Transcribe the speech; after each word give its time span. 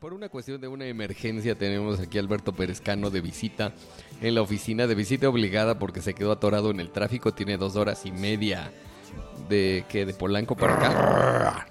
Por 0.00 0.14
una 0.14 0.30
cuestión 0.30 0.62
de 0.62 0.66
una 0.66 0.86
emergencia 0.86 1.58
tenemos 1.58 2.00
aquí 2.00 2.16
a 2.16 2.22
Alberto 2.22 2.54
Perezcano 2.54 3.10
de 3.10 3.20
visita 3.20 3.74
en 4.22 4.34
la 4.34 4.40
oficina, 4.40 4.86
de 4.86 4.94
visita 4.94 5.28
obligada 5.28 5.78
porque 5.78 6.00
se 6.00 6.14
quedó 6.14 6.32
atorado 6.32 6.70
en 6.70 6.80
el 6.80 6.88
tráfico, 6.88 7.34
tiene 7.34 7.58
dos 7.58 7.76
horas 7.76 8.06
y 8.06 8.10
media 8.10 8.72
de 9.50 9.84
que 9.90 10.06
de 10.06 10.14
Polanco 10.14 10.56
para 10.56 10.74
acá. 10.74 11.66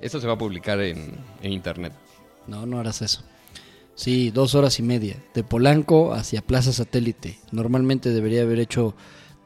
Eso 0.00 0.20
se 0.20 0.26
va 0.26 0.32
a 0.32 0.38
publicar 0.38 0.80
en, 0.80 1.18
en 1.42 1.52
internet. 1.52 1.92
No, 2.46 2.64
no 2.64 2.80
harás 2.80 3.02
eso. 3.02 3.22
Sí, 3.94 4.30
dos 4.30 4.54
horas 4.54 4.78
y 4.78 4.82
media. 4.82 5.22
De 5.34 5.44
Polanco 5.44 6.14
hacia 6.14 6.40
Plaza 6.40 6.72
Satélite. 6.72 7.38
Normalmente 7.52 8.08
debería 8.08 8.40
haber 8.40 8.58
hecho 8.58 8.94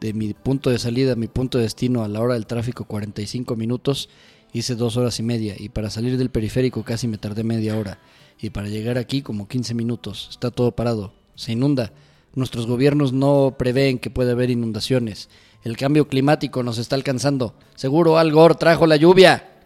de 0.00 0.12
mi 0.12 0.34
punto 0.34 0.70
de 0.70 0.78
salida 0.78 1.14
a 1.14 1.16
mi 1.16 1.26
punto 1.26 1.58
de 1.58 1.64
destino 1.64 2.04
a 2.04 2.08
la 2.08 2.20
hora 2.20 2.34
del 2.34 2.46
tráfico 2.46 2.84
45 2.84 3.56
minutos. 3.56 4.08
Hice 4.52 4.74
dos 4.74 4.96
horas 4.96 5.18
y 5.18 5.22
media. 5.22 5.54
Y 5.58 5.70
para 5.70 5.90
salir 5.90 6.18
del 6.18 6.30
periférico 6.30 6.84
casi 6.84 7.08
me 7.08 7.18
tardé 7.18 7.44
media 7.44 7.76
hora. 7.76 7.98
Y 8.40 8.50
para 8.50 8.68
llegar 8.68 8.98
aquí 8.98 9.22
como 9.22 9.48
15 9.48 9.74
minutos. 9.74 10.29
Está 10.30 10.50
todo 10.50 10.72
parado. 10.72 11.12
Se 11.34 11.52
inunda. 11.52 11.93
Nuestros 12.34 12.66
gobiernos 12.66 13.12
no 13.12 13.57
prevén 13.58 13.98
que 13.98 14.10
puede 14.10 14.32
haber 14.32 14.50
inundaciones. 14.50 15.29
El 15.64 15.76
cambio 15.76 16.08
climático 16.08 16.62
nos 16.62 16.79
está 16.79 16.96
alcanzando. 16.96 17.54
Seguro 17.74 18.18
Al 18.18 18.32
Gore 18.32 18.54
trajo 18.57 18.86
la 18.86 18.96
lluvia. 18.96 19.48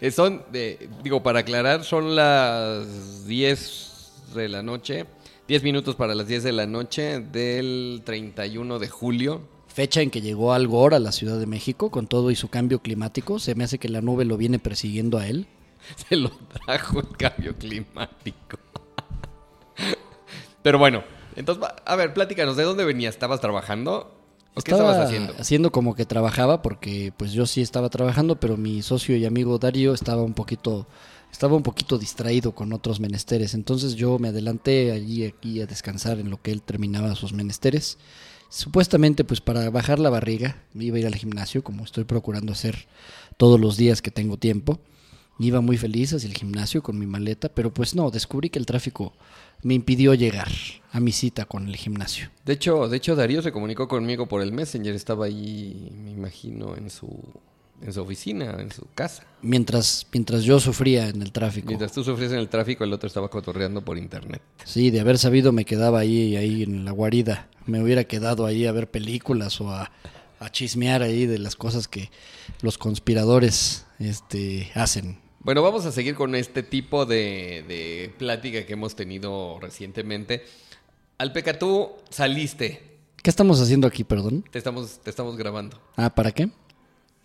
Eh, 0.00 0.10
Son, 0.10 0.42
digo, 1.04 1.22
para 1.22 1.38
aclarar, 1.38 1.84
son 1.84 2.16
las 2.16 3.24
10 3.28 3.94
de 4.34 4.48
la 4.48 4.64
noche, 4.64 5.06
10 5.46 5.62
minutos 5.62 5.94
para 5.94 6.16
las 6.16 6.26
10 6.26 6.42
de 6.42 6.52
la 6.52 6.66
noche 6.66 7.20
del 7.20 8.02
31 8.04 8.80
de 8.80 8.88
julio. 8.88 9.42
Fecha 9.74 10.00
en 10.02 10.10
que 10.10 10.20
llegó 10.22 10.52
Al 10.54 10.68
Gore 10.68 10.96
a 10.96 11.00
la 11.00 11.10
Ciudad 11.12 11.38
de 11.38 11.46
México 11.46 11.90
con 11.90 12.06
todo 12.06 12.30
y 12.30 12.36
su 12.36 12.48
cambio 12.48 12.78
climático. 12.80 13.38
Se 13.40 13.54
me 13.56 13.64
hace 13.64 13.78
que 13.78 13.88
la 13.88 14.00
nube 14.00 14.24
lo 14.24 14.36
viene 14.36 14.58
persiguiendo 14.60 15.18
a 15.18 15.26
él. 15.26 15.46
Se 16.08 16.16
lo 16.16 16.30
trajo 16.64 17.00
el 17.00 17.08
cambio 17.16 17.56
climático. 17.56 18.58
Pero 20.62 20.78
bueno, 20.78 21.02
entonces, 21.36 21.62
va- 21.62 21.76
a 21.84 21.96
ver, 21.96 22.14
pláticanos, 22.14 22.56
¿de 22.56 22.62
dónde 22.62 22.84
venías? 22.84 23.14
¿Estabas 23.14 23.40
trabajando? 23.40 24.14
¿O 24.54 24.62
qué 24.62 24.70
Estaba 24.70 24.90
estabas 24.92 25.08
haciendo? 25.08 25.34
haciendo 25.38 25.72
como 25.72 25.94
que 25.96 26.06
trabajaba 26.06 26.62
porque 26.62 27.12
pues 27.16 27.32
yo 27.32 27.44
sí 27.44 27.60
estaba 27.60 27.88
trabajando, 27.90 28.36
pero 28.38 28.56
mi 28.56 28.80
socio 28.82 29.16
y 29.16 29.24
amigo 29.26 29.58
Darío 29.58 29.92
estaba 29.92 30.22
un 30.22 30.34
poquito 30.34 30.86
estaba 31.32 31.56
un 31.56 31.64
poquito 31.64 31.98
distraído 31.98 32.54
con 32.54 32.72
otros 32.72 33.00
menesteres. 33.00 33.54
Entonces 33.54 33.96
yo 33.96 34.20
me 34.20 34.28
adelanté 34.28 34.92
allí 34.92 35.24
aquí 35.26 35.60
a 35.60 35.66
descansar 35.66 36.20
en 36.20 36.30
lo 36.30 36.40
que 36.40 36.52
él 36.52 36.62
terminaba 36.62 37.16
sus 37.16 37.32
menesteres. 37.32 37.98
Supuestamente 38.54 39.24
pues 39.24 39.40
para 39.40 39.68
bajar 39.68 39.98
la 39.98 40.10
barriga, 40.10 40.62
iba 40.78 40.96
a 40.96 41.00
ir 41.00 41.06
al 41.08 41.16
gimnasio 41.16 41.64
como 41.64 41.82
estoy 41.82 42.04
procurando 42.04 42.52
hacer 42.52 42.86
todos 43.36 43.58
los 43.58 43.76
días 43.76 44.00
que 44.00 44.12
tengo 44.12 44.36
tiempo. 44.36 44.78
Iba 45.40 45.60
muy 45.60 45.76
feliz 45.76 46.12
hacia 46.12 46.28
el 46.28 46.36
gimnasio 46.36 46.80
con 46.80 46.96
mi 46.96 47.04
maleta, 47.04 47.48
pero 47.48 47.74
pues 47.74 47.96
no, 47.96 48.12
descubrí 48.12 48.50
que 48.50 48.60
el 48.60 48.66
tráfico 48.66 49.12
me 49.64 49.74
impidió 49.74 50.14
llegar 50.14 50.52
a 50.92 51.00
mi 51.00 51.10
cita 51.10 51.46
con 51.46 51.66
el 51.66 51.74
gimnasio. 51.74 52.30
De 52.44 52.52
hecho, 52.52 52.86
de 52.88 52.96
hecho, 52.96 53.16
Darío 53.16 53.42
se 53.42 53.50
comunicó 53.50 53.88
conmigo 53.88 54.28
por 54.28 54.40
el 54.40 54.52
Messenger. 54.52 54.94
Estaba 54.94 55.26
ahí, 55.26 55.90
me 56.04 56.12
imagino, 56.12 56.76
en 56.76 56.90
su, 56.90 57.08
en 57.84 57.92
su 57.92 58.00
oficina, 58.00 58.56
en 58.58 58.72
su 58.72 58.86
casa. 58.94 59.24
Mientras, 59.42 60.06
mientras 60.10 60.42
yo 60.42 60.58
sufría 60.58 61.08
en 61.08 61.20
el 61.20 61.32
tráfico. 61.32 61.68
Mientras 61.68 61.92
tú 61.92 62.02
sufrías 62.02 62.32
en 62.32 62.38
el 62.38 62.48
tráfico, 62.48 62.82
el 62.82 62.92
otro 62.92 63.06
estaba 63.06 63.28
cotorreando 63.28 63.84
por 63.84 63.98
internet. 63.98 64.40
Sí, 64.64 64.90
de 64.90 65.00
haber 65.00 65.18
sabido 65.18 65.52
me 65.52 65.66
quedaba 65.66 65.98
ahí, 66.00 66.34
ahí 66.36 66.62
en 66.62 66.86
la 66.86 66.92
guarida. 66.92 67.48
Me 67.66 67.82
hubiera 67.82 68.04
quedado 68.04 68.46
ahí 68.46 68.66
a 68.66 68.72
ver 68.72 68.90
películas 68.90 69.60
o 69.60 69.70
a, 69.70 69.92
a 70.40 70.50
chismear 70.50 71.02
ahí 71.02 71.26
de 71.26 71.38
las 71.38 71.56
cosas 71.56 71.86
que 71.86 72.10
los 72.62 72.78
conspiradores 72.78 73.84
este, 73.98 74.70
hacen. 74.74 75.18
Bueno, 75.40 75.62
vamos 75.62 75.84
a 75.84 75.92
seguir 75.92 76.14
con 76.14 76.34
este 76.34 76.62
tipo 76.62 77.04
de, 77.04 77.64
de 77.68 78.14
plática 78.16 78.64
que 78.64 78.72
hemos 78.72 78.96
tenido 78.96 79.58
recientemente. 79.60 80.42
Alpeca, 81.18 81.58
tú 81.58 81.90
saliste. 82.08 82.94
¿Qué 83.22 83.28
estamos 83.28 83.60
haciendo 83.60 83.86
aquí, 83.86 84.04
perdón? 84.04 84.42
Te 84.50 84.56
estamos, 84.58 85.00
te 85.00 85.10
estamos 85.10 85.36
grabando. 85.36 85.78
Ah, 85.96 86.14
¿para 86.14 86.32
qué? 86.32 86.48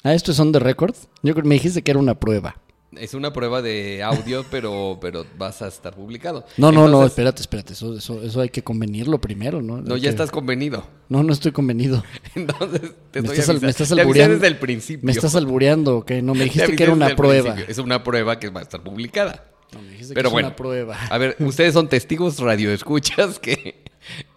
Ah, 0.03 0.13
esto 0.13 0.31
es 0.31 0.39
on 0.39 0.51
the 0.51 0.59
record. 0.59 0.95
Yo 1.23 1.33
me 1.43 1.55
dijiste 1.55 1.81
que 1.81 1.91
era 1.91 1.99
una 1.99 2.15
prueba. 2.19 2.55
Es 2.97 3.13
una 3.13 3.31
prueba 3.31 3.61
de 3.61 4.01
audio, 4.01 4.43
pero, 4.51 4.97
pero 4.99 5.25
vas 5.37 5.61
a 5.61 5.67
estar 5.67 5.93
publicado. 5.93 6.45
No, 6.57 6.71
no, 6.71 6.87
no, 6.87 7.05
espérate, 7.05 7.41
espérate. 7.41 7.73
Eso, 7.73 7.95
eso, 7.95 8.21
eso 8.23 8.41
hay 8.41 8.49
que 8.49 8.63
convenirlo 8.63 9.19
primero, 9.21 9.61
¿no? 9.61 9.79
No, 9.81 9.93
Hay 9.95 10.01
ya 10.01 10.05
que- 10.05 10.09
estás 10.09 10.31
convenido. 10.31 10.83
No, 11.07 11.21
no 11.21 11.31
estoy 11.33 11.51
convenido. 11.51 12.03
Entonces, 12.35 12.81
te 13.11 13.21
me, 13.21 13.27
estoy 13.27 13.39
estás, 13.39 13.49
al- 13.49 13.61
me 13.61 13.69
estás 13.69 13.91
albureando. 13.91 14.33
desde 14.35 14.47
el 14.47 14.57
principio. 14.57 15.05
Me 15.05 15.11
estás 15.11 15.35
albureando, 15.35 15.97
¿ok? 15.97 16.11
No, 16.23 16.33
me 16.33 16.39
Te 16.39 16.43
dijiste 16.45 16.75
que 16.75 16.83
era 16.83 16.93
una 16.93 17.15
prueba. 17.15 17.53
principio. 17.53 17.71
Es 17.71 17.77
una 17.77 18.03
prueba 18.03 18.39
que 18.39 18.49
va 18.49 18.61
a 18.61 18.63
estar 18.63 18.81
publicada. 18.81 19.45
No, 19.73 19.81
me 19.83 19.89
dijiste 19.91 20.15
que 20.15 20.19
es 20.21 20.31
bueno, 20.31 20.47
una 20.47 20.55
prueba. 20.55 20.97
a 21.11 21.17
ver, 21.19 21.35
ustedes 21.39 21.73
son 21.75 21.87
testigos 21.89 22.39
radioescuchas 22.39 23.37
que, 23.37 23.83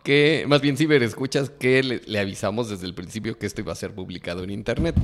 que 0.03 0.45
más 0.49 0.61
bien 0.61 0.77
ciberescuchas 0.77 1.51
que 1.51 1.83
le, 1.83 2.03
le 2.07 2.19
avisamos 2.19 2.69
desde 2.69 2.87
el 2.87 2.95
principio 2.95 3.39
que 3.39 3.47
esto 3.47 3.61
iba 3.61 3.73
a 3.73 3.77
ser 3.77 3.95
publicado 3.95 4.45
en 4.45 4.51
internet, 4.51 4.97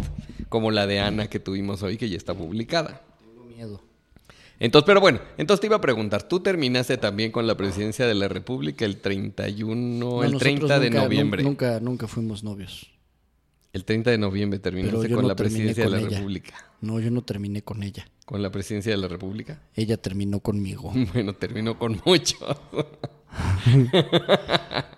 como 0.49 0.71
la 0.71 0.87
de 0.87 1.01
Ana 1.01 1.29
que 1.29 1.41
tuvimos 1.41 1.83
hoy 1.83 1.97
que 1.97 2.09
ya 2.09 2.17
está 2.17 2.35
publicada. 2.35 3.03
Tengo 3.21 3.45
miedo. 3.45 3.83
Entonces, 4.61 4.87
pero 4.87 5.01
bueno, 5.01 5.21
entonces 5.37 5.61
te 5.61 5.67
iba 5.69 5.77
a 5.77 5.81
preguntar, 5.81 6.25
tú 6.25 6.41
terminaste 6.41 6.97
también 6.97 7.31
con 7.31 7.47
la 7.47 7.57
presidencia 7.57 8.07
de 8.07 8.15
la 8.15 8.27
República 8.27 8.85
el 8.85 8.97
31, 8.97 9.75
No, 9.75 10.25
el 10.25 10.33
nosotros 10.33 10.41
30 10.41 10.81
de 10.81 10.91
noviembre. 10.91 11.43
Nunca, 11.45 11.79
nunca 11.81 12.09
fuimos 12.09 12.43
novios. 12.43 12.91
El 13.73 13.85
30 13.85 14.11
de 14.11 14.19
noviembre 14.19 14.59
terminaste 14.59 15.11
con 15.11 15.23
no 15.23 15.29
la 15.29 15.37
presidencia 15.37 15.85
de 15.85 15.91
la 15.91 16.01
ella. 16.01 16.17
República. 16.19 16.55
No, 16.81 16.99
yo 16.99 17.11
no 17.11 17.23
terminé 17.23 17.63
con 17.63 17.83
ella. 17.83 18.09
¿Con 18.25 18.43
la 18.43 18.51
presidencia 18.51 18.91
de 18.91 18.99
la 18.99 19.09
República? 19.09 19.63
Ella 19.75 19.97
terminó 19.97 20.41
conmigo. 20.41 20.93
Bueno, 21.13 21.35
terminó 21.35 21.79
con 21.79 22.01
mucho. 22.05 22.37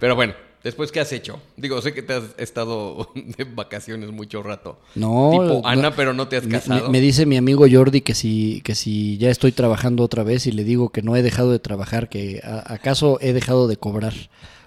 Pero 0.00 0.16
bueno, 0.16 0.34
después, 0.64 0.92
¿qué 0.92 1.00
has 1.00 1.12
hecho? 1.12 1.40
Digo, 1.56 1.80
sé 1.82 1.92
que 1.92 2.02
te 2.02 2.14
has 2.14 2.24
estado 2.38 3.10
de 3.14 3.44
vacaciones 3.44 4.10
mucho 4.10 4.42
rato. 4.42 4.78
No. 4.94 5.30
Tipo 5.32 5.66
Ana, 5.66 5.94
pero 5.94 6.14
no 6.14 6.28
te 6.28 6.36
has 6.38 6.46
casado. 6.46 6.86
Me, 6.86 6.92
me 6.92 7.00
dice 7.00 7.26
mi 7.26 7.36
amigo 7.36 7.66
Jordi 7.70 8.00
que 8.00 8.14
si, 8.14 8.60
que 8.64 8.74
si 8.74 9.18
ya 9.18 9.30
estoy 9.30 9.52
trabajando 9.52 10.02
otra 10.02 10.22
vez 10.22 10.46
y 10.46 10.52
le 10.52 10.64
digo 10.64 10.90
que 10.90 11.02
no 11.02 11.16
he 11.16 11.22
dejado 11.22 11.52
de 11.52 11.58
trabajar, 11.58 12.08
que 12.08 12.40
a- 12.44 12.72
acaso 12.72 13.18
he 13.20 13.32
dejado 13.32 13.68
de 13.68 13.76
cobrar 13.76 14.14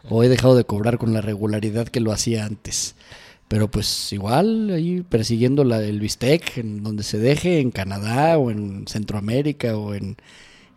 o 0.10 0.24
he 0.24 0.30
dejado 0.30 0.56
de 0.56 0.64
cobrar 0.64 0.98
con 0.98 1.14
la 1.14 1.22
regularidad 1.22 1.88
que 1.88 2.00
lo 2.00 2.12
hacía 2.12 2.46
antes. 2.46 2.96
Pero 3.48 3.70
pues 3.70 4.14
igual 4.14 4.70
ahí 4.74 5.02
persiguiendo 5.02 5.64
la, 5.66 5.82
el 5.84 6.00
bistec 6.00 6.58
en 6.58 6.84
donde 6.84 7.04
se 7.04 7.18
deje, 7.18 7.60
en 7.60 7.72
Canadá 7.72 8.38
o 8.38 8.50
en 8.50 8.88
Centroamérica 8.88 9.76
o 9.78 9.94
en, 9.94 10.16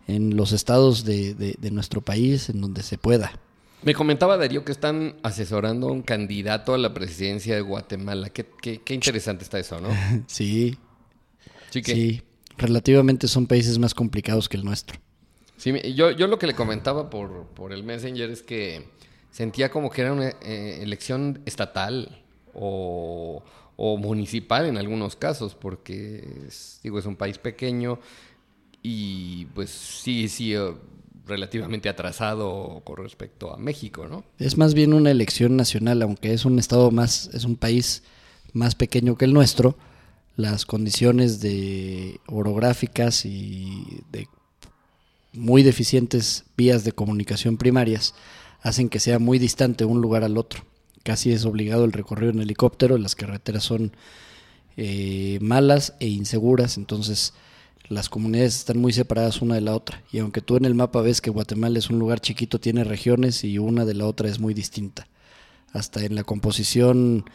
en 0.07 0.35
los 0.35 0.51
estados 0.51 1.03
de, 1.05 1.33
de- 1.33 1.55
de 1.57 1.71
nuestro 1.71 2.01
país, 2.01 2.49
en 2.49 2.61
donde 2.61 2.83
se 2.83 2.97
pueda. 2.97 3.39
Me 3.83 3.93
comentaba 3.93 4.37
Darío 4.37 4.65
que 4.65 4.71
están 4.71 5.15
asesorando 5.23 5.89
a 5.89 5.91
un 5.91 6.01
candidato 6.01 6.73
a 6.73 6.77
la 6.77 6.93
presidencia 6.93 7.53
de 7.55 7.61
Guatemala. 7.61 8.29
Qué, 8.29 8.45
qué- 8.61 8.81
qué 8.81 8.93
interesante 8.95 9.43
está 9.43 9.59
eso, 9.59 9.79
¿no? 9.79 9.89
Sí, 10.27 10.77
Sí, 11.69 11.81
que, 11.81 11.93
sí. 11.93 12.21
Relativamente 12.57 13.27
son 13.27 13.47
países 13.47 13.77
más 13.79 13.93
complicados 13.93 14.47
que 14.47 14.55
el 14.57 14.63
nuestro. 14.63 14.97
Sí, 15.57 15.73
yo, 15.93 16.11
yo 16.11 16.27
lo 16.27 16.39
que 16.39 16.47
le 16.47 16.53
comentaba 16.53 17.09
por, 17.09 17.47
por 17.47 17.73
el 17.73 17.83
Messenger 17.83 18.29
es 18.29 18.41
que 18.43 18.87
sentía 19.31 19.69
como 19.69 19.89
que 19.89 20.01
era 20.01 20.13
una 20.13 20.29
eh, 20.29 20.79
elección 20.81 21.41
estatal 21.45 22.23
o, 22.53 23.43
o 23.75 23.97
municipal 23.97 24.65
en 24.67 24.77
algunos 24.77 25.15
casos, 25.17 25.53
porque 25.55 26.25
es, 26.47 26.79
digo, 26.83 26.97
es 26.99 27.05
un 27.05 27.15
país 27.17 27.37
pequeño 27.37 27.99
y 28.87 29.45
pues 29.55 29.71
sí, 29.71 30.29
sí, 30.29 30.53
relativamente 31.25 31.89
atrasado 31.89 32.81
con 32.83 32.97
respecto 32.97 33.51
a 33.51 33.57
México, 33.57 34.07
¿no? 34.07 34.23
Es 34.37 34.57
más 34.57 34.75
bien 34.75 34.93
una 34.93 35.09
elección 35.09 35.57
nacional, 35.57 36.03
aunque 36.03 36.33
es 36.33 36.45
un 36.45 36.59
estado 36.59 36.91
más, 36.91 37.31
es 37.33 37.45
un 37.45 37.55
país 37.55 38.03
más 38.53 38.75
pequeño 38.75 39.17
que 39.17 39.25
el 39.25 39.33
nuestro. 39.33 39.75
Las 40.35 40.67
condiciones 40.67 41.41
de 41.41 42.19
orográficas 42.27 43.25
y 43.25 44.03
de 44.11 44.27
muy 45.33 45.63
deficientes 45.63 46.43
vías 46.55 46.83
de 46.83 46.91
comunicación 46.91 47.57
primarias 47.57 48.13
hacen 48.61 48.89
que 48.89 48.99
sea 48.99 49.17
muy 49.17 49.39
distante 49.39 49.83
un 49.83 49.99
lugar 49.99 50.23
al 50.23 50.37
otro. 50.37 50.63
Casi 51.01 51.31
es 51.31 51.45
obligado 51.45 51.85
el 51.85 51.91
recorrido 51.91 52.31
en 52.31 52.39
helicóptero, 52.39 52.99
las 52.99 53.15
carreteras 53.15 53.63
son 53.63 53.93
eh, 54.77 55.39
malas 55.41 55.95
e 55.99 56.07
inseguras, 56.07 56.77
entonces 56.77 57.33
las 57.89 58.09
comunidades 58.09 58.55
están 58.55 58.79
muy 58.79 58.93
separadas 58.93 59.41
una 59.41 59.55
de 59.55 59.61
la 59.61 59.75
otra. 59.75 60.03
Y 60.11 60.19
aunque 60.19 60.41
tú 60.41 60.57
en 60.57 60.65
el 60.65 60.75
mapa 60.75 61.01
ves 61.01 61.21
que 61.21 61.29
Guatemala 61.29 61.79
es 61.79 61.89
un 61.89 61.99
lugar 61.99 62.19
chiquito, 62.19 62.59
tiene 62.59 62.83
regiones 62.83 63.43
y 63.43 63.57
una 63.59 63.85
de 63.85 63.93
la 63.93 64.05
otra 64.07 64.29
es 64.29 64.39
muy 64.39 64.53
distinta. 64.53 65.07
Hasta 65.73 66.03
en 66.03 66.15
la 66.15 66.23
composición 66.23 67.25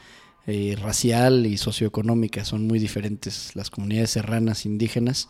eh, 0.47 0.77
racial 0.81 1.47
y 1.47 1.59
socioeconómica 1.59 2.45
son 2.45 2.67
muy 2.67 2.79
diferentes 2.79 3.55
las 3.55 3.71
comunidades 3.71 4.11
serranas 4.11 4.65
indígenas 4.67 5.29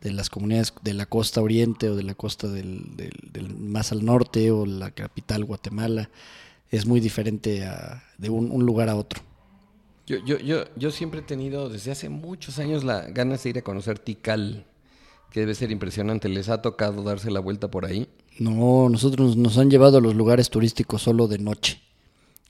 de 0.00 0.12
las 0.12 0.30
comunidades 0.30 0.72
de 0.82 0.94
la 0.94 1.06
costa 1.06 1.40
oriente 1.42 1.88
o 1.88 1.96
de 1.96 2.02
la 2.04 2.14
costa 2.14 2.48
del, 2.48 2.96
del- 2.96 3.30
del 3.32 3.54
más 3.56 3.92
al 3.92 4.04
norte 4.04 4.50
o 4.50 4.66
la 4.66 4.90
capital 4.92 5.44
Guatemala. 5.44 6.10
Es 6.70 6.86
muy 6.86 7.00
diferente 7.00 7.64
a- 7.64 8.02
de 8.18 8.30
un- 8.30 8.50
un 8.50 8.64
lugar 8.64 8.88
a 8.88 8.96
otro. 8.96 9.20
Yo, 10.06 10.16
yo, 10.24 10.38
yo, 10.38 10.64
yo 10.76 10.90
siempre 10.90 11.20
he 11.20 11.22
tenido 11.22 11.68
desde 11.68 11.92
hace 11.92 12.08
muchos 12.08 12.58
años 12.58 12.82
la 12.84 13.02
ganas 13.08 13.42
de 13.44 13.50
ir 13.50 13.58
a 13.58 13.62
conocer 13.62 13.98
Tikal. 13.98 14.66
que 15.30 15.40
debe 15.40 15.54
ser 15.54 15.70
impresionante. 15.70 16.28
¿Les 16.28 16.48
ha 16.48 16.60
tocado 16.60 17.02
darse 17.02 17.30
la 17.30 17.40
vuelta 17.40 17.70
por 17.70 17.84
ahí? 17.86 18.08
No, 18.38 18.88
nosotros 18.88 19.36
nos 19.36 19.58
han 19.58 19.70
llevado 19.70 19.98
a 19.98 20.00
los 20.00 20.14
lugares 20.14 20.50
turísticos 20.50 21.02
solo 21.02 21.28
de 21.28 21.38
noche. 21.38 21.80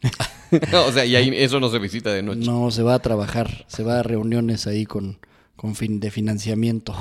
o 0.86 0.92
sea, 0.92 1.04
y 1.04 1.14
ahí 1.14 1.30
eso 1.36 1.60
no 1.60 1.68
se 1.68 1.78
visita 1.78 2.12
de 2.12 2.22
noche. 2.22 2.40
No, 2.40 2.70
se 2.70 2.82
va 2.82 2.94
a 2.94 2.98
trabajar, 2.98 3.64
se 3.68 3.82
va 3.84 4.00
a 4.00 4.02
reuniones 4.02 4.66
ahí 4.66 4.84
con, 4.86 5.18
con 5.56 5.74
fin 5.76 6.00
de 6.00 6.10
financiamiento. 6.10 6.94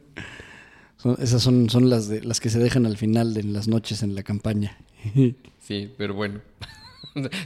Son- 0.97 1.17
esas 1.19 1.41
son, 1.41 1.67
son 1.69 1.89
las, 1.89 2.07
de, 2.09 2.21
las 2.21 2.39
que 2.39 2.50
se 2.51 2.59
dejan 2.59 2.85
al 2.85 2.95
final 2.97 3.33
de 3.33 3.41
las 3.44 3.67
noches 3.67 4.03
en 4.03 4.15
la 4.15 4.24
campaña. 4.24 4.77
Sí, 5.62 5.91
pero 5.95 6.15
bueno. 6.15 6.41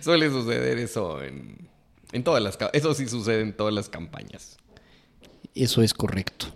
Suele 0.01 0.29
suceder 0.29 0.77
eso 0.77 1.21
en, 1.21 1.67
en 2.15 2.23
todas 2.23 2.41
las... 2.41 2.57
Eso 2.71 2.93
sí 2.93 3.09
sucede 3.09 3.41
en 3.41 3.51
todas 3.55 3.73
las 3.73 3.89
campañas. 3.89 4.55
Eso 5.53 5.81
es 5.81 5.93
correcto. 5.93 6.47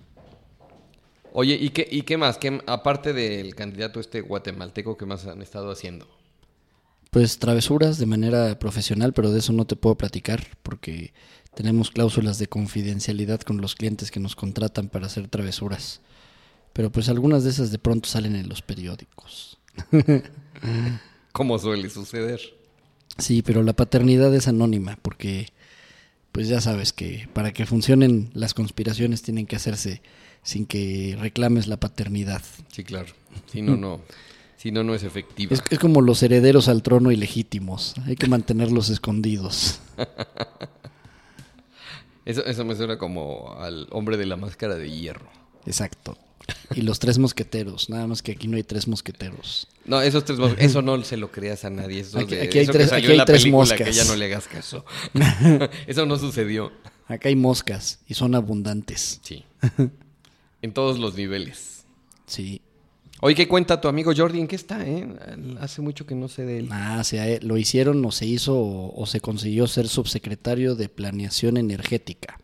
Oye, 1.34 1.56
¿y 1.56 1.72
qué, 1.72 1.86
y 1.92 2.04
qué 2.04 2.16
más? 2.16 2.38
¿Qué, 2.38 2.62
aparte 2.66 3.12
del 3.12 3.56
candidato 3.56 4.00
este 4.00 4.22
guatemalteco, 4.22 4.96
¿qué 4.96 5.06
más 5.06 5.26
han 5.28 5.42
estado 5.42 5.70
haciendo? 5.70 6.08
Pues 7.12 7.40
travesuras 7.40 7.98
de 7.98 8.06
manera 8.06 8.58
profesional, 8.58 9.12
pero 9.12 9.32
de 9.32 9.40
eso 9.40 9.52
no 9.52 9.66
te 9.66 9.76
puedo 9.76 9.98
platicar 9.98 10.48
porque 10.64 11.12
tenemos 11.56 11.92
cláusulas 11.92 12.40
de 12.40 12.48
confidencialidad 12.48 13.42
con 13.42 13.60
los 13.60 13.76
clientes 13.76 14.12
que 14.12 14.22
nos 14.22 14.38
contratan 14.38 14.88
para 14.88 15.08
hacer 15.08 15.28
travesuras. 15.28 16.00
Pero 16.72 16.90
pues 16.90 17.10
algunas 17.10 17.44
de 17.44 17.50
esas 17.50 17.72
de 17.72 17.80
pronto 17.80 18.08
salen 18.08 18.38
en 18.38 18.48
los 18.48 18.62
periódicos. 18.62 19.60
Como 21.34 21.60
suele 21.60 21.90
suceder. 21.90 22.59
Sí, 23.18 23.42
pero 23.42 23.64
la 23.64 23.74
paternidad 23.74 24.34
es 24.34 24.48
anónima 24.48 24.98
porque 25.02 25.48
pues 26.32 26.48
ya 26.48 26.62
sabes 26.62 26.94
que 26.94 27.28
para 27.34 27.52
que 27.52 27.66
funcionen 27.66 28.30
las 28.34 28.54
conspiraciones 28.54 29.22
tienen 29.22 29.46
que 29.46 29.56
hacerse 29.56 30.02
sin 30.44 30.66
que 30.66 31.18
reclames 31.20 31.68
la 31.68 31.78
paternidad. 31.78 32.42
Sí, 32.72 32.84
claro. 32.84 33.14
Si 33.52 33.62
no, 33.62 33.76
no. 33.76 34.02
Si 34.58 34.72
no, 34.72 34.84
no 34.84 34.94
es 34.94 35.04
efectiva. 35.04 35.54
Es, 35.54 35.64
es 35.70 35.80
como 35.80 36.02
los 36.02 36.22
herederos 36.22 36.68
al 36.68 36.84
trono 36.84 37.12
ilegítimos, 37.12 37.96
hay 38.06 38.16
que 38.16 38.28
mantenerlos 38.28 38.90
escondidos. 38.90 39.80
Eso, 42.26 42.46
eso 42.46 42.64
me 42.64 42.76
suena 42.76 43.00
como 43.00 43.56
al 43.58 43.88
hombre 43.90 44.16
de 44.16 44.28
la 44.28 44.36
máscara 44.36 44.76
de 44.76 44.92
hierro. 44.92 45.32
Exacto. 45.66 46.16
Y 46.76 46.82
los 46.82 47.00
tres 47.00 47.18
mosqueteros, 47.18 47.90
nada 47.90 48.08
más 48.08 48.22
que 48.22 48.32
aquí 48.34 48.48
no 48.48 48.58
hay 48.58 48.64
tres 48.64 48.88
mosqueteros. 48.88 49.68
No, 49.86 50.02
esos 50.02 50.24
tres 50.26 50.38
eso 50.58 50.82
no 50.82 51.04
se 51.04 51.18
lo 51.18 51.32
creas 51.32 51.66
a 51.66 51.70
nadie. 51.70 52.02
Eso, 52.02 52.20
Aquí- 52.20 52.36
de- 52.36 52.42
aquí 52.44 52.58
hay 52.60 52.64
eso 52.64 52.72
que 52.72 52.78
tres- 52.78 52.90
salió 52.90 53.10
aquí 53.12 53.20
hay 53.20 53.26
tres 53.26 53.48
moscas. 53.48 53.88
que 53.88 53.94
ya 53.94 54.04
no 54.06 54.16
le 54.16 54.26
hagas 54.26 54.48
caso. 54.48 54.86
eso 55.88 56.06
no 56.06 56.18
sucedió. 56.18 56.72
Acá 57.08 57.30
hay 57.30 57.36
moscas 57.36 58.00
y 58.08 58.14
son 58.14 58.36
abundantes. 58.36 59.20
Sí. 59.24 59.44
En 60.62 60.74
todos 60.74 61.00
los 61.00 61.16
niveles. 61.16 61.86
Sí. 62.28 62.62
Oye, 63.22 63.36
¿qué 63.36 63.48
cuenta 63.48 63.82
tu 63.82 63.88
amigo 63.88 64.14
Jordi? 64.16 64.40
¿En 64.40 64.48
qué 64.48 64.56
está, 64.56 64.86
eh? 64.88 65.08
Hace 65.60 65.82
mucho 65.82 66.06
que 66.06 66.16
no 66.16 66.28
sé 66.30 66.46
de 66.46 66.60
él. 66.60 66.70
Ah, 66.72 67.04
se, 67.04 67.40
lo 67.42 67.58
hicieron 67.58 68.04
o 68.06 68.12
se 68.12 68.26
hizo 68.26 68.56
o, 68.58 68.94
o 69.02 69.06
se 69.08 69.20
consiguió 69.20 69.68
ser 69.68 69.88
subsecretario 69.90 70.76
de 70.76 70.88
Planeación 70.88 71.58
Energética. 71.58 72.40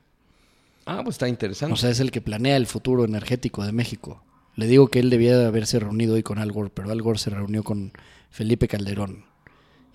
Ah, 0.85 1.01
pues 1.03 1.15
está 1.15 1.27
interesante. 1.27 1.73
O 1.73 1.77
sea, 1.77 1.89
es 1.89 1.99
el 1.99 2.11
que 2.11 2.21
planea 2.21 2.57
el 2.57 2.67
futuro 2.67 3.05
energético 3.05 3.65
de 3.65 3.71
México. 3.71 4.23
Le 4.55 4.67
digo 4.67 4.87
que 4.87 4.99
él 4.99 5.09
debía 5.09 5.37
de 5.37 5.45
haberse 5.45 5.79
reunido 5.79 6.15
hoy 6.15 6.23
con 6.23 6.37
Al 6.37 6.51
Gore, 6.51 6.71
pero 6.73 6.91
Al 6.91 7.01
Gore 7.01 7.19
se 7.19 7.29
reunió 7.29 7.63
con 7.63 7.91
Felipe 8.29 8.67
Calderón 8.67 9.25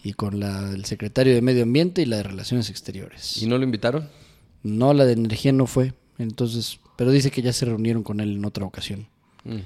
y 0.02 0.12
con 0.14 0.40
la, 0.40 0.70
el 0.72 0.84
secretario 0.84 1.34
de 1.34 1.42
Medio 1.42 1.62
Ambiente 1.62 2.02
y 2.02 2.06
la 2.06 2.16
de 2.16 2.25
Relaciones 2.25 2.69
Exteriores. 2.70 3.40
¿Y 3.42 3.46
no 3.46 3.56
lo 3.56 3.64
invitaron? 3.64 4.08
No, 4.62 4.92
la 4.92 5.06
de 5.06 5.12
energía 5.12 5.52
no 5.52 5.66
fue. 5.66 5.94
Entonces, 6.19 6.81
pero 6.96 7.10
dice 7.10 7.31
que 7.31 7.40
ya 7.40 7.52
se 7.52 7.64
reunieron 7.64 8.02
con 8.02 8.20
él 8.20 8.32
en 8.37 8.44
otra 8.44 8.64
ocasión. 8.64 9.08
Mm. 9.44 9.60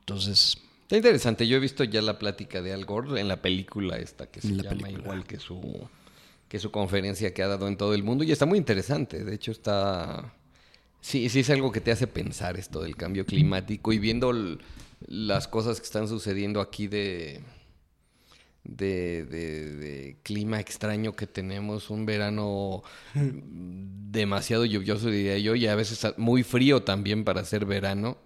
Entonces, 0.00 0.56
Está 0.90 0.96
interesante. 0.96 1.46
Yo 1.46 1.56
he 1.56 1.60
visto 1.60 1.84
ya 1.84 2.02
la 2.02 2.18
plática 2.18 2.62
de 2.62 2.72
Al 2.72 2.84
Gore 2.84 3.20
en 3.20 3.28
la 3.28 3.40
película 3.40 3.96
esta 3.98 4.26
que 4.26 4.40
se 4.40 4.48
llama 4.48 4.70
película. 4.70 4.90
igual 4.90 5.24
que 5.24 5.38
su 5.38 5.88
que 6.48 6.58
su 6.58 6.72
conferencia 6.72 7.32
que 7.32 7.44
ha 7.44 7.46
dado 7.46 7.68
en 7.68 7.76
todo 7.76 7.94
el 7.94 8.02
mundo 8.02 8.24
y 8.24 8.32
está 8.32 8.44
muy 8.44 8.58
interesante. 8.58 9.24
De 9.24 9.32
hecho 9.32 9.52
está 9.52 10.34
sí 11.00 11.28
sí 11.28 11.40
es 11.40 11.50
algo 11.50 11.72
que 11.72 11.80
te 11.80 11.90
hace 11.92 12.06
pensar 12.06 12.56
esto 12.58 12.80
del 12.82 12.96
cambio 12.96 13.24
climático 13.26 13.92
y 13.92 13.98
viendo 13.98 14.32
las 15.06 15.48
cosas 15.48 15.78
que 15.80 15.86
están 15.86 16.08
sucediendo 16.08 16.60
aquí 16.60 16.86
de 16.88 17.40
de, 18.64 19.24
de- 19.24 19.74
de 19.76 20.16
clima 20.22 20.60
extraño 20.60 21.16
que 21.16 21.26
tenemos, 21.26 21.88
un 21.90 22.04
verano 22.04 22.82
demasiado 23.14 24.64
lluvioso 24.66 25.08
diría 25.08 25.38
yo 25.38 25.54
y 25.54 25.66
a 25.66 25.74
veces 25.74 26.06
muy 26.18 26.42
frío 26.42 26.82
también 26.82 27.24
para 27.24 27.44
ser 27.44 27.64
verano. 27.64 28.18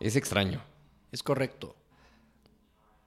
Es 0.00 0.16
extraño. 0.16 0.62
es 1.12 1.22
correcto. 1.22 1.74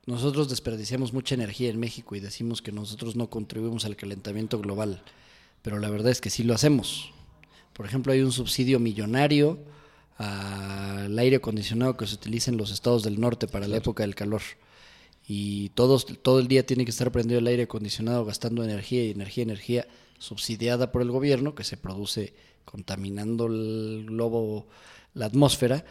Nosotros 0.05 0.49
desperdiciamos 0.49 1.13
mucha 1.13 1.35
energía 1.35 1.69
en 1.69 1.79
México 1.79 2.15
y 2.15 2.19
decimos 2.19 2.61
que 2.61 2.71
nosotros 2.71 3.15
no 3.15 3.29
contribuimos 3.29 3.85
al 3.85 3.95
calentamiento 3.95 4.59
global, 4.59 5.01
pero 5.61 5.79
la 5.79 5.89
verdad 5.89 6.11
es 6.11 6.21
que 6.21 6.29
sí 6.29 6.43
lo 6.43 6.53
hacemos. 6.53 7.13
Por 7.81 7.87
ejemplo, 7.87 8.13
hay 8.13 8.21
un 8.21 8.31
subsidio 8.31 8.79
millonario 8.79 9.57
al 10.19 11.17
aire 11.17 11.37
acondicionado 11.37 11.97
que 11.97 12.05
se 12.05 12.13
utiliza 12.13 12.51
en 12.51 12.57
los 12.57 12.69
estados 12.69 13.01
del 13.01 13.19
norte 13.19 13.47
para 13.47 13.67
la 13.67 13.77
época 13.77 14.03
del 14.03 14.13
calor. 14.13 14.43
Y 15.27 15.69
todos, 15.69 16.05
todo 16.21 16.39
el 16.39 16.47
día 16.47 16.63
tiene 16.63 16.85
que 16.85 16.91
estar 16.91 17.11
prendido 17.11 17.39
el 17.39 17.47
aire 17.47 17.63
acondicionado 17.63 18.23
gastando 18.23 18.63
energía 18.63 19.03
y 19.03 19.09
energía, 19.09 19.41
energía 19.41 19.87
subsidiada 20.19 20.91
por 20.91 21.01
el 21.01 21.09
gobierno 21.09 21.55
que 21.55 21.63
se 21.63 21.75
produce 21.75 22.35
contaminando 22.65 23.47
el 23.47 24.05
globo, 24.05 24.67
la 25.15 25.25
atmósfera, 25.25 25.83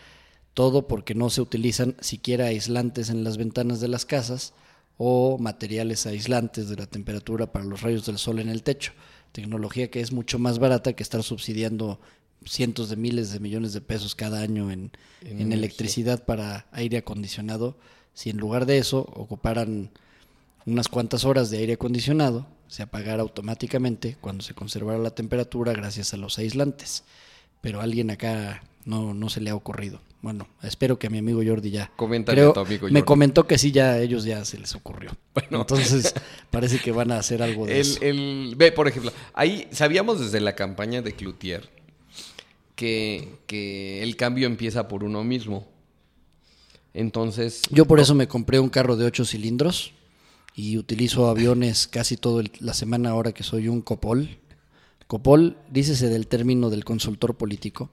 todo 0.54 0.86
porque 0.86 1.16
no 1.16 1.28
se 1.28 1.40
utilizan 1.40 1.96
siquiera 1.98 2.46
aislantes 2.46 3.10
en 3.10 3.24
las 3.24 3.36
ventanas 3.36 3.80
de 3.80 3.88
las 3.88 4.06
casas 4.06 4.52
o 4.96 5.38
materiales 5.38 6.06
aislantes 6.06 6.68
de 6.68 6.76
la 6.76 6.86
temperatura 6.86 7.50
para 7.50 7.64
los 7.64 7.82
rayos 7.82 8.06
del 8.06 8.18
sol 8.18 8.38
en 8.38 8.48
el 8.48 8.62
techo. 8.62 8.92
Tecnología 9.32 9.90
que 9.90 10.00
es 10.00 10.12
mucho 10.12 10.38
más 10.38 10.58
barata 10.58 10.92
que 10.92 11.02
estar 11.02 11.22
subsidiando 11.22 12.00
cientos 12.44 12.88
de 12.88 12.96
miles 12.96 13.32
de 13.32 13.40
millones 13.40 13.72
de 13.72 13.80
pesos 13.80 14.14
cada 14.14 14.40
año 14.40 14.70
en, 14.70 14.92
En 15.22 15.52
electricidad 15.52 16.24
para 16.24 16.66
aire 16.72 16.98
acondicionado. 16.98 17.76
Si 18.14 18.30
en 18.30 18.38
lugar 18.38 18.66
de 18.66 18.78
eso 18.78 19.00
ocuparan 19.14 19.90
unas 20.66 20.88
cuantas 20.88 21.24
horas 21.24 21.50
de 21.50 21.58
aire 21.58 21.74
acondicionado, 21.74 22.46
se 22.68 22.82
apagara 22.82 23.22
automáticamente 23.22 24.16
cuando 24.20 24.42
se 24.42 24.54
conservara 24.54 24.98
la 24.98 25.10
temperatura 25.10 25.72
gracias 25.72 26.14
a 26.14 26.16
los 26.16 26.38
aislantes. 26.38 27.04
Pero 27.60 27.80
a 27.80 27.82
alguien 27.82 28.10
acá 28.10 28.62
no, 28.84 29.12
no 29.12 29.28
se 29.28 29.40
le 29.40 29.50
ha 29.50 29.54
ocurrido. 29.54 30.00
Bueno, 30.22 30.48
espero 30.62 30.98
que 30.98 31.06
a 31.06 31.10
mi 31.10 31.18
amigo 31.18 31.40
Jordi 31.44 31.70
ya. 31.70 31.90
Coméntale 31.96 32.42
a 32.42 32.52
tu 32.52 32.60
amigo 32.60 32.86
Me 32.86 33.00
Jordi. 33.00 33.02
comentó 33.04 33.46
que 33.46 33.56
sí, 33.56 33.72
ya 33.72 33.92
a 33.92 33.98
ellos 34.00 34.24
ya 34.24 34.44
se 34.44 34.58
les 34.58 34.74
ocurrió. 34.74 35.12
Bueno. 35.34 35.62
Entonces, 35.62 36.14
parece 36.50 36.78
que 36.80 36.92
van 36.92 37.10
a 37.12 37.18
hacer 37.18 37.42
algo 37.42 37.66
de 37.66 37.74
El, 37.74 37.80
eso. 37.80 37.98
el- 38.02 38.54
ve, 38.56 38.72
por 38.72 38.88
ejemplo, 38.88 39.12
ahí 39.34 39.66
sabíamos 39.70 40.20
desde 40.20 40.40
la 40.40 40.54
campaña 40.54 41.02
de 41.02 41.14
Cloutier 41.14 41.68
que, 42.74 43.28
que 43.46 44.02
el 44.02 44.16
cambio 44.16 44.46
empieza 44.46 44.88
por 44.88 45.04
uno 45.04 45.22
mismo. 45.24 45.66
Entonces, 46.94 47.62
Yo 47.70 47.84
por 47.86 48.00
eso 48.00 48.14
me 48.14 48.26
compré 48.28 48.58
un 48.58 48.68
carro 48.68 48.96
de 48.96 49.04
ocho 49.06 49.24
cilindros 49.24 49.92
y 50.54 50.76
utilizo 50.76 51.28
aviones 51.28 51.86
casi 51.86 52.16
toda 52.16 52.42
la 52.58 52.74
semana 52.74 53.10
ahora 53.10 53.32
que 53.32 53.44
soy 53.44 53.68
un 53.68 53.80
copol. 53.80 54.38
Copol, 55.06 55.56
dícese 55.70 56.08
del 56.08 56.26
término 56.26 56.70
del 56.70 56.84
consultor 56.84 57.36
político. 57.36 57.90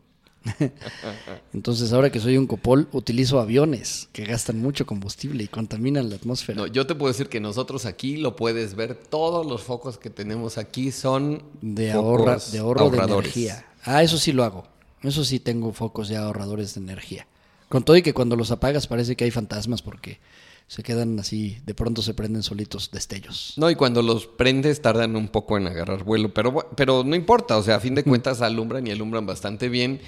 Entonces 1.53 1.93
ahora 1.93 2.11
que 2.11 2.19
soy 2.19 2.37
un 2.37 2.47
copol, 2.47 2.87
utilizo 2.91 3.39
aviones 3.39 4.09
que 4.11 4.25
gastan 4.25 4.59
mucho 4.59 4.85
combustible 4.85 5.43
y 5.43 5.47
contaminan 5.47 6.09
la 6.09 6.15
atmósfera. 6.15 6.57
no, 6.57 6.67
yo 6.67 6.87
te 6.87 6.95
puedo 6.95 7.11
decir 7.11 7.29
que 7.29 7.39
nosotros 7.39 7.85
aquí 7.85 8.17
lo 8.17 8.35
puedes 8.35 8.75
ver, 8.75 8.95
todos 8.95 9.45
los 9.45 9.63
focos 9.63 9.97
que 9.97 10.09
tenemos 10.09 10.57
aquí 10.57 10.91
son 10.91 11.43
de, 11.61 11.91
ahorra, 11.91 12.37
de 12.51 12.59
ahorro 12.59 12.89
de 12.89 12.97
ahorradores. 12.97 13.35
energía. 13.35 13.65
Ah, 13.83 14.03
eso 14.03 14.17
sí 14.17 14.31
lo 14.31 14.43
hago. 14.43 14.67
Eso 15.03 15.23
sí 15.23 15.39
tengo 15.39 15.71
focos 15.73 16.09
ya 16.09 16.23
ahorradores 16.23 16.73
de 16.75 16.81
energía. 16.81 17.27
Con 17.69 17.83
todo 17.83 17.97
y 17.97 18.01
que 18.01 18.13
cuando 18.13 18.35
los 18.35 18.51
apagas 18.51 18.87
parece 18.87 19.15
que 19.15 19.25
hay 19.25 19.31
fantasmas 19.31 19.81
porque 19.81 20.19
se 20.67 20.83
quedan 20.83 21.17
así, 21.19 21.57
de 21.65 21.73
pronto 21.73 22.01
se 22.01 22.13
prenden 22.13 22.43
solitos 22.43 22.91
destellos. 22.91 23.53
No, 23.55 23.69
y 23.69 23.75
cuando 23.75 24.01
los 24.01 24.27
prendes 24.27 24.81
tardan 24.81 25.15
un 25.15 25.29
poco 25.29 25.57
en 25.57 25.67
agarrar 25.67 26.03
vuelo, 26.03 26.33
pero, 26.33 26.69
pero 26.75 27.05
no 27.05 27.15
importa, 27.15 27.57
o 27.57 27.63
sea, 27.63 27.75
a 27.75 27.79
fin 27.79 27.95
de 27.95 28.03
cuentas 28.03 28.41
alumbran 28.41 28.85
y 28.85 28.91
alumbran 28.91 29.25
bastante 29.25 29.69
bien. 29.69 30.01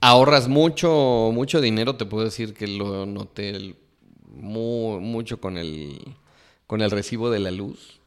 Ahorras 0.00 0.48
mucho, 0.48 1.30
mucho 1.32 1.60
dinero, 1.60 1.96
te 1.96 2.04
puedo 2.06 2.24
decir 2.24 2.54
que 2.54 2.66
lo 2.66 3.06
noté 3.06 3.50
el- 3.50 3.76
mucho 4.30 5.40
con 5.40 5.56
el, 5.56 5.98
con 6.66 6.82
el 6.82 6.90
recibo 6.90 7.30
de 7.30 7.38
la 7.40 7.50
luz. 7.50 8.00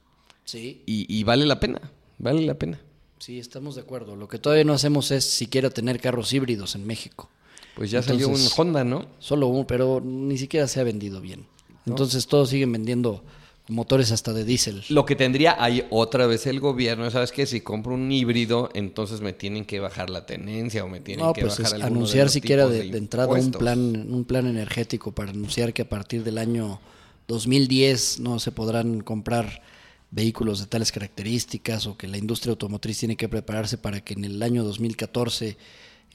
Sí, 0.45 0.81
Y, 0.85 1.05
y 1.13 1.23
vale 1.23 1.45
la 1.45 1.59
pena, 1.59 1.79
vale 2.17 2.41
la 2.41 2.53
pena. 2.55 2.79
sí, 3.19 3.37
estamos 3.39 3.75
de 3.75 3.81
acuerdo. 3.81 4.15
Lo 4.15 4.27
que 4.27 4.39
todavía 4.39 4.63
no 4.63 4.73
hacemos 4.73 5.11
es 5.11 5.25
siquiera 5.25 5.69
tener 5.69 5.99
carros 5.99 6.31
híbridos 6.33 6.75
en 6.75 6.85
México. 6.87 7.29
Pues 7.75 7.91
ya 7.91 8.01
salió 8.01 8.29
un 8.29 8.39
Honda, 8.57 8.83
¿no? 8.83 9.05
Solo 9.19 9.47
uno, 9.47 9.65
pero 9.67 10.01
ni 10.03 10.37
siquiera 10.37 10.67
se 10.67 10.79
ha 10.79 10.83
vendido 10.83 11.21
bien. 11.21 11.45
Entonces 11.85 12.27
todos 12.27 12.49
siguen 12.49 12.71
vendiendo 12.71 13.23
motores 13.69 14.11
hasta 14.11 14.33
de 14.33 14.43
diésel. 14.43 14.83
Lo 14.89 15.05
que 15.05 15.15
tendría 15.15 15.55
ahí 15.63 15.85
otra 15.91 16.27
vez 16.27 16.45
el 16.47 16.59
gobierno, 16.59 17.09
¿sabes 17.11 17.31
qué? 17.31 17.45
Si 17.45 17.61
compro 17.61 17.93
un 17.93 18.11
híbrido, 18.11 18.69
entonces 18.73 19.21
me 19.21 19.31
tienen 19.31 19.63
que 19.63 19.79
bajar 19.79 20.09
la 20.09 20.25
tenencia 20.25 20.83
o 20.83 20.89
me 20.89 20.99
tienen 20.99 21.25
No, 21.25 21.33
que 21.33 21.41
pues 21.41 21.59
bajar 21.59 21.77
es 21.79 21.83
anunciar 21.85 22.25
los 22.25 22.33
siquiera 22.33 22.63
tipos 22.65 22.77
de, 22.79 22.91
de 22.91 22.97
entrada 22.97 23.27
un 23.33 23.51
plan, 23.51 24.11
un 24.11 24.25
plan 24.25 24.47
energético 24.47 25.11
para 25.13 25.31
anunciar 25.31 25.71
que 25.73 25.83
a 25.83 25.89
partir 25.89 26.23
del 26.23 26.37
año 26.39 26.81
2010 27.27 28.19
no 28.19 28.39
se 28.39 28.51
podrán 28.51 29.01
comprar 29.01 29.61
vehículos 30.11 30.59
de 30.59 30.65
tales 30.65 30.91
características 30.91 31.85
o 31.85 31.95
que 31.95 32.07
la 32.07 32.17
industria 32.17 32.51
automotriz 32.51 32.97
tiene 32.97 33.15
que 33.15 33.29
prepararse 33.29 33.77
para 33.77 34.01
que 34.01 34.13
en 34.15 34.25
el 34.25 34.41
año 34.41 34.63
2014 34.63 35.57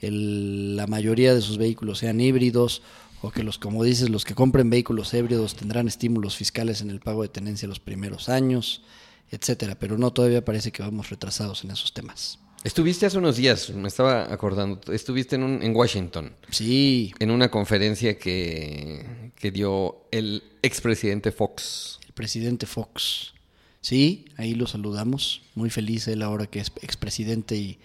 el- 0.01 0.75
la 0.75 0.87
mayoría 0.87 1.33
de 1.33 1.41
sus 1.41 1.57
vehículos 1.57 1.99
sean 1.99 2.19
híbridos 2.19 2.81
o 3.25 3.31
que 3.31 3.43
los, 3.43 3.57
como 3.57 3.83
dices, 3.83 4.09
los 4.09 4.23
que 4.25 4.35
compren 4.35 4.69
vehículos 4.69 5.13
híbridos 5.13 5.55
tendrán 5.55 5.87
estímulos 5.87 6.35
fiscales 6.35 6.81
en 6.81 6.89
el 6.89 6.99
pago 6.99 7.21
de 7.23 7.29
tenencia 7.29 7.67
los 7.67 7.79
primeros 7.79 8.29
años, 8.29 8.83
etcétera. 9.31 9.75
Pero 9.79 9.97
no, 9.97 10.11
todavía 10.11 10.43
parece 10.45 10.71
que 10.71 10.83
vamos 10.83 11.09
retrasados 11.09 11.63
en 11.63 11.71
esos 11.71 11.93
temas. 11.93 12.39
Estuviste 12.63 13.05
hace 13.05 13.19
unos 13.19 13.37
días, 13.37 13.69
me 13.69 13.87
estaba 13.87 14.33
acordando, 14.33 14.91
estuviste 14.91 15.35
en, 15.35 15.43
un- 15.43 15.61
en 15.61 15.75
Washington, 15.75 16.33
Sí, 16.49 17.13
en 17.19 17.29
una 17.29 17.51
conferencia 17.51 18.17
que, 18.17 19.31
que 19.35 19.51
dio 19.51 19.97
el 20.11 20.41
expresidente 20.63 21.31
Fox. 21.31 21.99
el 22.07 22.13
presidente 22.13 22.65
Fox. 22.65 23.33
Sí, 23.81 24.25
ahí 24.37 24.55
lo 24.55 24.65
saludamos. 24.65 25.43
Muy 25.53 25.69
feliz 25.69 26.07
él 26.07 26.23
ahora 26.23 26.47
que 26.47 26.59
es 26.59 26.71
expresidente 26.81 27.55
y 27.55 27.77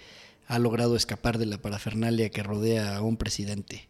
ha 0.49 0.59
logrado 0.59 0.97
escapar 0.97 1.37
de 1.37 1.45
la 1.45 1.59
parafernalia 1.59 2.31
que 2.31 2.43
rodea 2.43 2.97
a 2.97 3.03
un 3.03 3.19
presidente, 3.19 3.87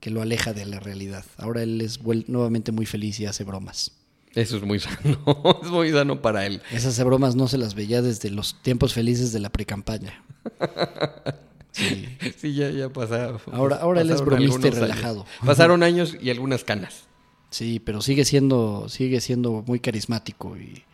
que 0.00 0.10
lo 0.10 0.22
aleja 0.22 0.52
de 0.52 0.66
la 0.66 0.80
realidad. 0.80 1.24
Ahora 1.38 1.62
él 1.62 1.80
es 1.80 2.00
nuevamente 2.28 2.72
muy 2.72 2.86
feliz 2.86 3.18
y 3.20 3.26
hace 3.26 3.44
bromas. 3.44 3.92
Eso 4.34 4.56
es 4.58 4.62
muy 4.64 4.78
sano, 4.80 5.18
es 5.62 5.70
muy 5.70 5.90
sano 5.92 6.20
para 6.20 6.44
él. 6.46 6.60
Esas 6.70 7.02
bromas 7.04 7.36
no 7.36 7.48
se 7.48 7.56
las 7.58 7.74
veía 7.74 8.02
desde 8.02 8.30
los 8.30 8.60
tiempos 8.62 8.92
felices 8.92 9.32
de 9.32 9.40
la 9.40 9.50
precampaña. 9.50 10.22
Sí. 11.72 12.08
Sí, 12.38 12.54
ya, 12.54 12.70
ya 12.70 12.88
pasaron. 12.88 13.38
Ahora- 13.52 13.76
ahora 13.76 14.00
él 14.00 14.10
es 14.10 14.22
bromista 14.22 14.44
y 14.44 14.46
algunos 14.46 14.64
años. 14.64 14.78
relajado. 14.80 15.26
Pasaron 15.44 15.82
años 15.82 16.16
y 16.18 16.30
algunas 16.30 16.64
canas. 16.64 17.04
Sí, 17.50 17.80
pero 17.84 18.00
sigue 18.00 18.24
siendo, 18.24 18.88
sigue 18.88 19.20
siendo 19.20 19.62
muy 19.66 19.78
carismático 19.80 20.56
y, 20.56 20.84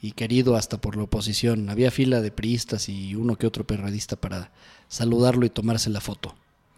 y 0.00 0.12
querido 0.12 0.56
hasta 0.56 0.80
por 0.80 0.96
la 0.96 1.02
oposición. 1.02 1.68
Había 1.68 1.90
fila 1.90 2.22
de 2.22 2.30
priistas 2.30 2.88
y 2.88 3.14
uno 3.14 3.36
que 3.36 3.46
otro 3.46 3.66
periodista 3.66 4.16
para 4.16 4.52
saludarlo 4.88 5.44
y 5.44 5.50
tomarse 5.50 5.90
la 5.90 6.00
foto. 6.00 6.34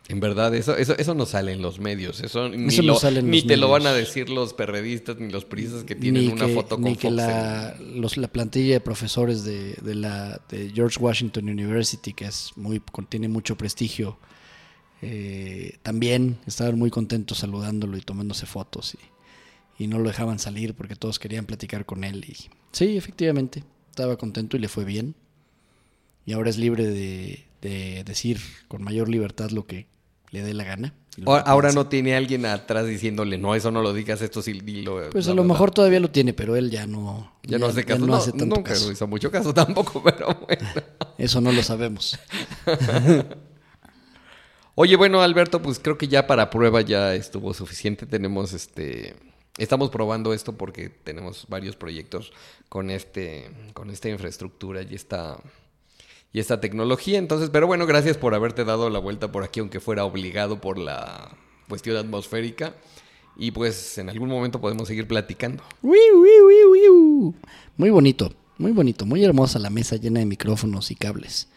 En 0.09 0.21
verdad, 0.21 0.55
eso, 0.55 0.77
eso, 0.77 0.95
eso 0.99 1.15
no 1.15 1.25
sale 1.25 1.53
en 1.53 1.63
los 1.63 1.81
medios. 1.81 2.21
Eso 2.21 2.51
ni, 2.51 2.67
Eso 2.69 2.83
no 2.83 2.93
lo- 2.93 2.99
sale 2.99 3.21
en 3.21 3.31
ni 3.31 3.39
los 3.41 3.47
te 3.47 3.57
lo 3.57 3.71
van 3.71 3.87
a 3.87 3.95
decir 3.95 4.29
los 4.29 4.53
periodistas 4.53 5.19
ni 5.19 5.33
los 5.33 5.47
prisas 5.47 5.83
que 5.85 5.95
tienen 5.95 6.27
ni 6.27 6.33
una 6.33 6.47
que, 6.47 6.53
foto 6.55 6.77
con 6.77 6.85
ni 6.85 6.97
que 6.97 7.09
Fox 7.09 7.17
la, 7.17 7.75
los- 7.81 8.17
la 8.19 8.29
plantilla 8.29 8.75
de 8.75 8.81
profesores 8.81 9.45
de, 9.45 9.73
de 9.81 9.95
la 9.95 10.43
de 10.51 10.71
George 10.75 10.99
Washington 11.01 11.49
University, 11.49 12.13
que 12.13 12.27
es 12.27 12.51
muy 12.57 12.83
tiene 13.09 13.29
mucho 13.29 13.57
prestigio, 13.57 14.19
eh, 15.03 15.79
también 15.83 16.39
estaban 16.47 16.79
muy 16.79 16.91
contentos 16.91 17.39
saludándolo 17.39 17.97
y 17.97 18.01
tomándose 18.01 18.47
fotos 18.47 18.97
y, 19.79 19.85
y 19.85 19.87
no 19.87 19.99
lo 19.99 20.09
dejaban 20.09 20.39
salir 20.39 20.75
porque 20.75 20.97
todos 20.97 21.19
querían 21.19 21.47
platicar 21.47 21.85
con 21.87 22.05
él. 22.05 22.25
Y, 22.29 22.37
sí, 22.73 22.97
efectivamente, 22.97 23.65
estaba 23.91 24.17
contento 24.19 24.57
y 24.57 24.61
le 24.61 24.69
fue 24.69 24.85
bien. 24.85 25.15
Y 26.27 26.33
ahora 26.33 26.51
es 26.51 26.57
libre 26.59 26.87
de, 26.87 27.45
de 27.61 28.03
decir 28.05 28.41
con 28.69 28.83
mayor 28.83 29.09
libertad 29.09 29.51
lo 29.51 29.67
que 29.67 29.87
le 30.31 30.43
dé 30.43 30.55
la 30.55 30.65
gana. 30.65 30.95
lo 31.17 31.33
Ahora, 31.35 31.73
no 31.73 31.87
tiene 31.89 32.17
alguien 32.17 32.45
atrás 32.47 32.87
diciéndole, 32.87 33.39
no, 33.39 33.55
eso 33.55 33.71
no 33.71 33.83
lo 33.83 33.93
digas, 33.93 34.21
esto 34.23 34.43
sí 34.43 34.53
dilo. 34.61 35.01
Pues 35.11 35.27
a 35.29 35.31
lo 35.31 35.37
bla, 35.37 35.43
bla". 35.45 35.53
mejor 35.55 35.71
todavía 35.71 36.01
lo 36.01 36.11
tiene, 36.11 36.33
pero 36.33 36.57
él 36.57 36.71
ya 36.71 36.87
no, 36.87 37.35
Ya, 37.43 37.59
no 37.59 37.67
hace 37.67 37.85
caso. 37.85 38.01
no 38.07 38.07
No, 38.07 38.17
hace 38.17 38.33
tanto 38.33 38.47
nunca 38.57 38.73
caso. 38.73 38.91
hizo 38.91 39.07
mucho 39.07 39.31
caso 39.31 39.53
tampoco, 39.55 40.03
pero 40.03 40.35
bueno. 40.47 40.69
Eso 41.19 41.41
no 41.41 41.53
lo 41.53 41.63
sabemos. 41.63 42.19
Oye, 44.77 44.97
bueno, 44.97 45.23
Alberto, 45.23 45.63
pues 45.63 45.79
creo 45.79 45.97
que 45.99 46.09
ya 46.09 46.27
para 46.27 46.51
prueba 46.51 46.81
ya 46.81 47.15
estuvo 47.15 47.55
suficiente. 47.55 48.07
Tenemos 48.07 48.53
este. 48.53 49.15
Estamos 49.57 49.91
probando 49.91 50.35
esto 50.35 50.57
porque 50.57 50.89
tenemos 50.89 51.47
varios 51.49 51.77
proyectos 51.77 52.33
con 52.69 52.91
este. 52.91 53.51
con 53.73 53.91
esta 53.91 54.09
infraestructura 54.09 54.83
y 54.83 54.95
esta. 54.95 55.39
Y 56.35 56.41
esta 56.41 56.61
tecnología. 56.61 57.19
Entonces, 57.19 57.49
pero 57.49 57.67
bueno, 57.67 57.87
gracias 57.87 58.19
por 58.19 58.35
haberte 58.35 58.65
dado 58.65 58.91
la 58.91 58.99
vuelta 58.99 59.33
por 59.33 59.45
aquí, 59.45 59.61
aunque 59.61 59.81
fuera 59.81 60.05
obligado 60.05 60.61
por 60.61 60.77
la 60.79 61.31
cuestión 61.69 61.97
atmosférica. 61.97 62.75
Y 63.37 63.53
pues 63.53 63.99
en 63.99 64.11
algún 64.11 64.29
momento 64.29 64.61
podemos 64.61 64.89
seguir 64.89 65.07
platicando. 65.09 65.63
Muy 67.77 67.91
bonito, 67.91 68.33
muy 68.59 68.73
bonito, 68.73 69.07
muy 69.07 69.25
hermosa 69.25 69.59
la 69.61 69.71
mesa 69.71 69.97
llena 69.97 70.21
de 70.21 70.27
micrófonos 70.27 70.91
y 70.91 70.97
cables. 70.97 71.49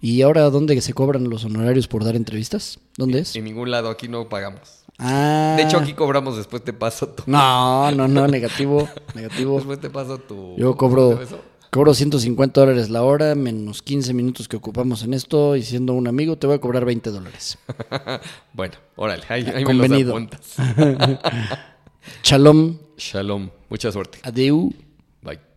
¿Y 0.00 0.22
ahora 0.22 0.50
dónde 0.50 0.80
se 0.80 0.94
cobran 0.94 1.28
los 1.28 1.44
honorarios 1.44 1.88
por 1.88 2.04
dar 2.04 2.14
entrevistas? 2.14 2.78
¿Dónde 2.96 3.20
es? 3.20 3.34
En 3.34 3.44
ningún 3.44 3.70
lado 3.72 3.90
aquí 3.90 4.06
no 4.06 4.28
pagamos. 4.28 4.84
Ah. 4.98 5.54
De 5.56 5.64
hecho, 5.64 5.78
aquí 5.78 5.94
cobramos, 5.94 6.36
después 6.36 6.62
te 6.62 6.72
paso 6.72 7.08
tu. 7.08 7.24
No, 7.26 7.90
no, 7.90 8.06
no, 8.06 8.28
negativo, 8.28 8.88
negativo. 9.14 9.56
Después 9.56 9.80
te 9.80 9.90
paso 9.90 10.18
tu. 10.18 10.56
Yo 10.56 10.76
¿cómo 10.76 11.10
se 11.10 11.26
cobro? 11.26 11.51
Cobro 11.72 11.94
150 11.94 12.60
dólares 12.60 12.90
la 12.90 13.02
hora, 13.02 13.34
menos 13.34 13.80
15 13.80 14.12
minutos 14.12 14.46
que 14.46 14.56
ocupamos 14.56 15.02
en 15.04 15.14
esto, 15.14 15.56
y 15.56 15.62
siendo 15.62 15.94
un 15.94 16.06
amigo 16.06 16.36
te 16.36 16.46
voy 16.46 16.56
a 16.56 16.60
cobrar 16.60 16.84
20 16.84 17.10
dólares. 17.10 17.56
bueno, 18.52 18.74
órale, 18.94 19.24
ahí, 19.30 19.42
ahí 19.46 19.64
me 19.64 19.72
los 19.72 19.86
Convenido. 19.88 20.12
apuntas. 20.12 20.54
Shalom, 22.22 22.76
Shalom, 22.98 23.48
mucha 23.70 23.90
suerte. 23.90 24.18
adeu. 24.22 24.70
Bye. 25.22 25.51